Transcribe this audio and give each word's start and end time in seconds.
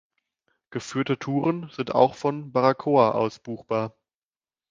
Geführte 0.71 1.19
Touren 1.19 1.69
sind 1.71 1.93
auch 1.93 2.15
von 2.15 2.51
Baracoa 2.51 3.11
aus 3.11 3.37
buchbar. 3.37 3.95